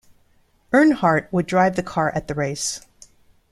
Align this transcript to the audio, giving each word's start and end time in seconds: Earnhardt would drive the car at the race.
Earnhardt 0.73 1.31
would 1.31 1.45
drive 1.45 1.75
the 1.75 1.83
car 1.83 2.09
at 2.15 2.27
the 2.27 2.33
race. 2.33 2.81